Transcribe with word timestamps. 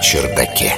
чердаке. 0.00 0.74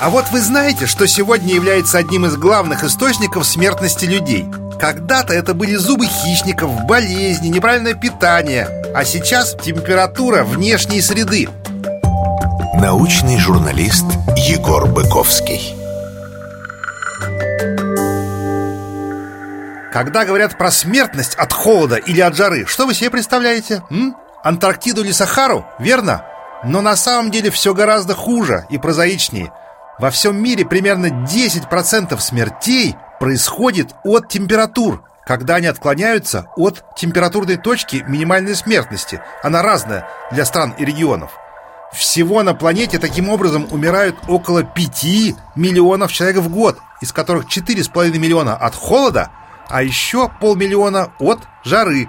А 0.00 0.10
вот 0.10 0.26
вы 0.30 0.40
знаете, 0.40 0.86
что 0.86 1.08
сегодня 1.08 1.54
является 1.54 1.98
одним 1.98 2.24
из 2.26 2.36
главных 2.36 2.84
источников 2.84 3.44
смертности 3.44 4.04
людей? 4.04 4.46
Когда-то 4.78 5.32
это 5.32 5.54
были 5.54 5.74
зубы 5.74 6.06
хищников, 6.06 6.70
болезни, 6.84 7.48
неправильное 7.48 7.94
питание 7.94 8.68
А 8.94 9.04
сейчас 9.04 9.56
температура 9.60 10.44
внешней 10.44 11.00
среды 11.00 11.48
Научный 12.74 13.38
журналист 13.38 14.04
Егор 14.36 14.86
Быковский 14.86 15.74
Когда 19.92 20.24
говорят 20.24 20.56
про 20.56 20.70
смертность 20.70 21.34
от 21.34 21.52
холода 21.52 21.96
или 21.96 22.20
от 22.20 22.36
жары, 22.36 22.66
что 22.66 22.86
вы 22.86 22.94
себе 22.94 23.10
представляете? 23.10 23.82
М? 23.90 24.14
Антарктиду 24.42 25.02
или 25.02 25.12
Сахару, 25.12 25.66
верно? 25.78 26.24
Но 26.64 26.80
на 26.80 26.96
самом 26.96 27.30
деле 27.30 27.50
все 27.50 27.74
гораздо 27.74 28.14
хуже 28.14 28.66
и 28.70 28.78
прозаичнее. 28.78 29.52
Во 29.98 30.10
всем 30.10 30.40
мире 30.40 30.64
примерно 30.64 31.06
10% 31.06 32.18
смертей 32.20 32.96
происходит 33.18 33.94
от 34.04 34.28
температур, 34.28 35.02
когда 35.26 35.56
они 35.56 35.66
отклоняются 35.66 36.46
от 36.56 36.84
температурной 36.96 37.56
точки 37.56 38.04
минимальной 38.06 38.54
смертности. 38.54 39.20
Она 39.42 39.62
разная 39.62 40.08
для 40.30 40.44
стран 40.44 40.74
и 40.78 40.84
регионов. 40.84 41.32
Всего 41.92 42.42
на 42.42 42.54
планете 42.54 42.98
таким 42.98 43.28
образом 43.28 43.66
умирают 43.70 44.16
около 44.28 44.62
5 44.62 45.04
миллионов 45.56 46.12
человек 46.12 46.38
в 46.38 46.48
год, 46.48 46.78
из 47.00 47.12
которых 47.12 47.46
4,5 47.46 48.18
миллиона 48.18 48.56
от 48.56 48.74
холода, 48.74 49.30
а 49.68 49.82
еще 49.82 50.28
полмиллиона 50.40 51.10
от 51.18 51.40
жары. 51.64 52.08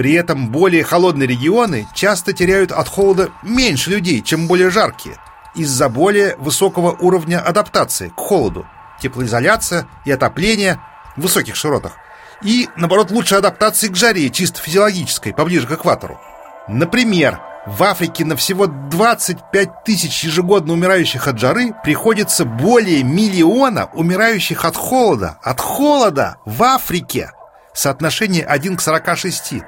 При 0.00 0.14
этом 0.14 0.48
более 0.48 0.82
холодные 0.82 1.26
регионы 1.26 1.86
часто 1.92 2.32
теряют 2.32 2.72
от 2.72 2.88
холода 2.88 3.28
меньше 3.42 3.90
людей, 3.90 4.22
чем 4.22 4.46
более 4.46 4.70
жаркие, 4.70 5.16
из-за 5.54 5.90
более 5.90 6.36
высокого 6.36 6.92
уровня 6.92 7.38
адаптации 7.38 8.08
к 8.08 8.18
холоду, 8.18 8.66
теплоизоляция 9.02 9.86
и 10.06 10.10
отопление 10.10 10.80
в 11.18 11.20
высоких 11.20 11.54
широтах, 11.54 11.98
и, 12.42 12.70
наоборот, 12.76 13.10
лучшей 13.10 13.36
адаптации 13.36 13.88
к 13.88 13.96
жаре, 13.96 14.30
чисто 14.30 14.62
физиологической, 14.62 15.34
поближе 15.34 15.66
к 15.66 15.72
экватору. 15.72 16.18
Например, 16.66 17.38
в 17.66 17.82
Африке 17.82 18.24
на 18.24 18.36
всего 18.36 18.68
25 18.68 19.84
тысяч 19.84 20.24
ежегодно 20.24 20.72
умирающих 20.72 21.28
от 21.28 21.38
жары 21.38 21.74
приходится 21.84 22.46
более 22.46 23.02
миллиона 23.02 23.90
умирающих 23.92 24.64
от 24.64 24.76
холода. 24.76 25.36
От 25.42 25.60
холода 25.60 26.38
в 26.46 26.62
Африке! 26.62 27.32
Соотношение 27.74 28.46
1 28.46 28.78
к 28.78 28.80
46. 28.80 29.62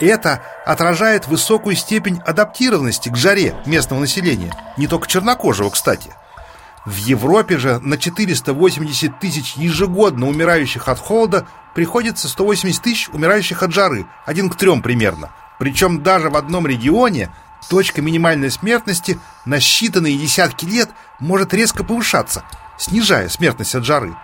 Это 0.00 0.42
отражает 0.66 1.26
высокую 1.26 1.74
степень 1.74 2.20
адаптированности 2.24 3.08
к 3.08 3.16
жаре 3.16 3.56
местного 3.64 4.00
населения. 4.00 4.54
Не 4.76 4.86
только 4.86 5.08
чернокожего, 5.08 5.70
кстати. 5.70 6.12
В 6.84 6.96
Европе 6.96 7.58
же 7.58 7.78
на 7.80 7.98
480 7.98 9.18
тысяч 9.18 9.54
ежегодно 9.56 10.28
умирающих 10.28 10.88
от 10.88 10.98
холода 10.98 11.46
приходится 11.74 12.28
180 12.28 12.82
тысяч 12.82 13.08
умирающих 13.08 13.62
от 13.62 13.72
жары. 13.72 14.06
Один 14.24 14.50
к 14.50 14.56
трем 14.56 14.82
примерно. 14.82 15.30
Причем 15.58 16.02
даже 16.02 16.30
в 16.30 16.36
одном 16.36 16.66
регионе 16.66 17.30
точка 17.68 18.02
минимальной 18.02 18.50
смертности 18.50 19.18
на 19.46 19.56
считанные 19.56 20.16
десятки 20.16 20.64
лет 20.66 20.90
может 21.18 21.54
резко 21.54 21.82
повышаться, 21.82 22.44
снижая 22.78 23.28
смертность 23.28 23.74
от 23.74 23.84
жары. 23.84 24.14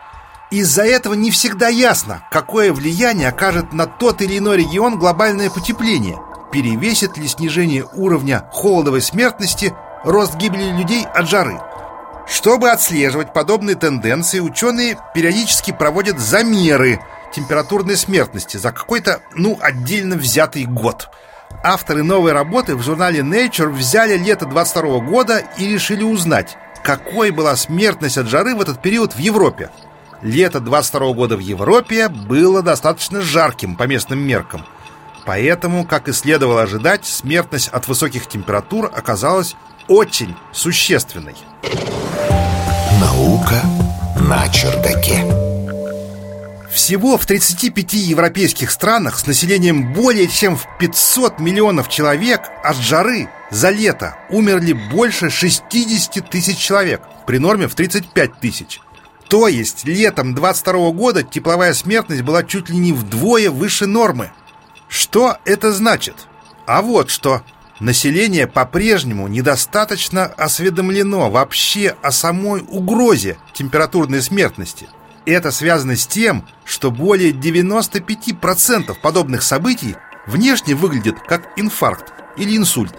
Из-за 0.53 0.83
этого 0.83 1.15
не 1.15 1.31
всегда 1.31 1.69
ясно, 1.69 2.29
какое 2.31 2.75
влияние 2.75 3.29
окажет 3.29 3.73
на 3.73 3.87
тот 3.87 4.21
или 4.21 4.37
иной 4.37 4.59
регион 4.59 4.99
глобальное 4.99 5.49
потепление. 5.49 6.19
Перевесит 6.53 7.17
ли 7.17 7.27
снижение 7.27 7.87
уровня 7.95 8.45
холодовой 8.53 9.01
смертности 9.01 9.73
рост 10.05 10.35
гибели 10.37 10.71
людей 10.77 11.07
от 11.07 11.27
жары? 11.27 11.59
Чтобы 12.29 12.71
отслеживать 12.71 13.33
подобные 13.33 13.77
тенденции, 13.77 14.41
ученые 14.41 14.99
периодически 15.15 15.73
проводят 15.73 16.19
замеры 16.19 17.01
температурной 17.35 17.97
смертности 17.97 18.59
за 18.59 18.73
какой-то, 18.73 19.23
ну, 19.35 19.59
отдельно 19.59 20.17
взятый 20.17 20.67
год. 20.67 21.09
Авторы 21.65 22.03
новой 22.03 22.33
работы 22.33 22.77
в 22.77 22.83
журнале 22.83 23.21
Nature 23.21 23.71
взяли 23.71 24.19
лето 24.19 24.45
22 24.45 24.99
года 24.99 25.43
и 25.57 25.67
решили 25.67 26.03
узнать, 26.03 26.59
какой 26.85 27.31
была 27.31 27.57
смертность 27.57 28.19
от 28.19 28.27
жары 28.27 28.55
в 28.55 28.61
этот 28.61 28.83
период 28.83 29.15
в 29.15 29.19
Европе. 29.19 29.71
Лето 30.23 30.61
22 30.61 31.13
года 31.15 31.37
в 31.37 31.41
Европе 31.41 32.09
было 32.09 32.63
достаточно 32.63 33.21
жарким 33.21 33.75
по 33.75 33.85
местным 33.85 34.21
меркам. 34.21 34.65
Поэтому, 35.25 35.85
как 35.85 36.09
и 36.09 36.13
следовало 36.13 36.63
ожидать, 36.63 37.05
смертность 37.07 37.69
от 37.69 37.89
высоких 37.89 38.29
температур 38.29 38.91
оказалась 38.93 39.57
очень 39.89 40.35
существенной. 40.53 41.35
Наука 43.01 43.63
на 44.21 44.49
чердаке. 44.49 45.25
Всего 46.73 47.19
в 47.19 47.27
35 47.27 47.93
европейских 47.95 48.71
странах 48.71 49.19
с 49.19 49.27
населением 49.27 49.93
более 49.93 50.29
чем 50.29 50.57
в 50.57 50.67
500 50.79 51.41
миллионов 51.41 51.89
человек 51.89 52.43
от 52.65 52.77
жары 52.77 53.29
за 53.51 53.71
лето 53.71 54.17
умерли 54.31 54.73
больше 54.73 55.31
60 55.31 56.31
тысяч 56.31 56.57
человек 56.57 57.03
при 57.27 57.39
норме 57.39 57.69
в 57.69 57.75
35 57.75 58.41
тысяч. 58.41 58.81
То 59.33 59.49
есть 59.49 59.87
летом 59.87 60.35
22 60.35 60.91
года 60.91 61.23
тепловая 61.23 61.73
смертность 61.73 62.21
была 62.21 62.43
чуть 62.43 62.69
ли 62.69 62.77
не 62.77 62.93
вдвое 62.93 63.51
выше 63.51 63.87
нормы. 63.87 64.31
Что 64.89 65.39
это 65.47 65.73
значит? 65.73 66.29
А 66.67 66.83
вот 66.83 67.09
что. 67.09 67.41
Население 67.81 68.47
по-прежнему 68.47 69.29
недостаточно 69.29 70.27
осведомлено 70.27 71.31
вообще 71.31 71.97
о 72.03 72.13
самой 72.13 72.61
угрозе 72.61 73.39
температурной 73.55 74.21
смертности– 74.21 74.87
это 75.25 75.51
связано 75.51 75.97
с 75.97 76.07
тем, 76.07 76.47
что 76.67 76.91
более 76.91 77.33
95% 77.33 78.95
подобных 79.01 79.43
событий 79.43 79.97
внешне 80.27 80.75
выглядят 80.75 81.21
как 81.21 81.49
инфаркт 81.57 82.13
или 82.37 82.55
инсульт, 82.55 82.93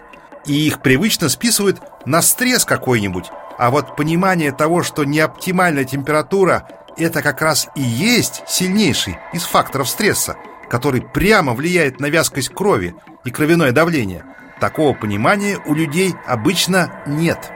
и 0.48 0.66
их 0.66 0.82
привычно 0.82 1.30
списывают 1.30 1.80
на 2.08 2.24
стресс 2.24 2.66
какой-нибудь. 2.66 3.26
А 3.58 3.70
вот 3.70 3.96
понимание 3.96 4.52
того, 4.52 4.84
что 4.84 5.04
неоптимальная 5.04 5.86
температура– 5.86 6.68
это 6.98 7.22
как 7.22 7.42
раз 7.42 7.68
и 7.76 7.82
есть 7.82 8.44
сильнейший 8.48 9.18
из 9.34 9.44
факторов 9.44 9.90
стресса, 9.90 10.36
который 10.70 11.02
прямо 11.02 11.54
влияет 11.54 12.00
на 12.00 12.08
вязкость 12.08 12.50
крови 12.50 12.96
и 13.24 13.32
кровяное 13.32 13.72
давление, 13.72 14.26
такого 14.60 14.94
понимания 14.94 15.60
у 15.66 15.74
людей 15.74 16.16
обычно 16.26 17.04
нет. 17.06 17.52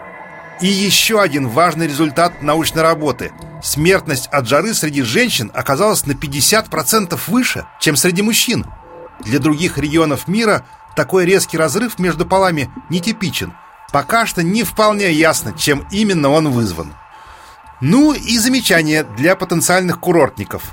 И 0.60 0.68
еще 0.68 1.22
один 1.22 1.48
важный 1.50 1.88
результат 1.88 2.42
научной 2.42 2.82
работы– 2.82 3.32
смертность 3.64 4.28
от 4.28 4.48
жары 4.48 4.74
среди 4.74 5.04
женщин 5.04 5.52
оказалась 5.54 6.06
на 6.06 6.14
50% 6.14 7.20
выше, 7.28 7.66
чем 7.80 7.96
среди 7.96 8.22
мужчин. 8.22 8.66
Для 9.24 9.40
других 9.40 9.78
регионов 9.78 10.28
мира 10.28 10.66
такой 10.96 11.26
резкий 11.26 11.58
разрыв 11.58 12.00
между 12.00 12.26
полами 12.26 12.70
нетипичен. 12.90 13.54
Пока 13.92 14.26
что 14.26 14.44
не 14.44 14.64
вполне 14.64 15.12
ясно, 15.12 15.54
чем 15.58 15.88
именно 15.92 16.30
он 16.30 16.50
вызван. 16.52 16.94
Ну 17.80 18.14
и 18.14 18.38
замечание 18.38 19.04
для 19.04 19.36
потенциальных 19.36 20.00
курортников. 20.00 20.64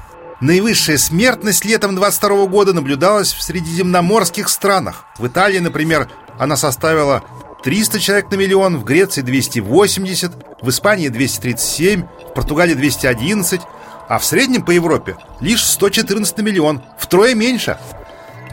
Наивысшая 0.40 0.98
смертность 0.98 1.64
летом 1.64 1.94
22 1.94 2.46
года 2.46 2.72
наблюдалась 2.72 3.32
в 3.32 3.42
средиземноморских 3.42 4.48
странах. 4.48 5.04
В 5.18 5.26
Италии, 5.26 5.60
например, 5.60 6.10
она 6.38 6.56
составила 6.56 7.22
300 7.62 8.00
человек 8.00 8.30
на 8.30 8.34
миллион, 8.34 8.78
в 8.78 8.84
Греции 8.84 9.22
280, 9.22 10.32
в 10.60 10.68
Испании 10.68 11.08
237, 11.08 12.02
в 12.02 12.34
Португалии 12.34 12.74
211, 12.74 13.60
а 14.08 14.18
в 14.18 14.24
среднем 14.24 14.62
по 14.62 14.70
Европе 14.70 15.16
лишь 15.40 15.64
114 15.64 16.36
на 16.36 16.42
миллион, 16.42 16.82
втрое 16.98 17.34
меньше. 17.34 17.78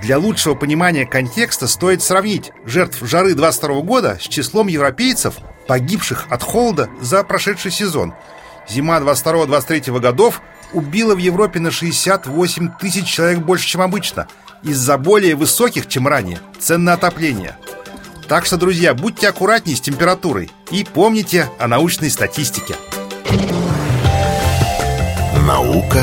Для 0.01 0.17
лучшего 0.17 0.55
понимания 0.55 1.05
контекста 1.05 1.67
стоит 1.67 2.01
сравнить 2.01 2.51
жертв 2.65 2.97
жары 3.01 3.35
22 3.35 3.81
года 3.81 4.17
с 4.19 4.23
числом 4.23 4.67
европейцев, 4.67 5.35
погибших 5.67 6.27
от 6.29 6.43
холода 6.43 6.89
за 6.99 7.23
прошедший 7.23 7.71
сезон. 7.71 8.13
Зима 8.67 8.97
22-23 8.99 9.99
годов 9.99 10.41
убила 10.73 11.15
в 11.15 11.19
Европе 11.19 11.59
на 11.59 11.71
68 11.71 12.71
тысяч 12.79 13.05
человек 13.07 13.39
больше, 13.39 13.67
чем 13.67 13.81
обычно, 13.81 14.27
из-за 14.63 14.97
более 14.97 15.35
высоких, 15.35 15.87
чем 15.87 16.07
ранее, 16.07 16.39
цен 16.59 16.83
на 16.83 16.93
отопление– 16.93 17.57
так 18.31 18.45
что, 18.45 18.55
друзья, 18.55 18.93
будьте 18.93 19.27
аккуратнее 19.27 19.75
с 19.75 19.81
температурой 19.81 20.49
и 20.69 20.85
помните 20.85 21.49
о 21.59 21.67
научной 21.67 22.09
статистике. 22.09 22.77
Наука 25.45 25.99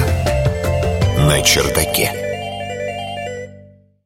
на 1.16 1.40
чердаке. 1.40 2.27